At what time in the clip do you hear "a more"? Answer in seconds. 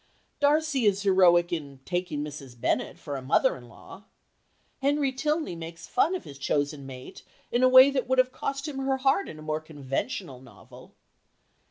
9.37-9.61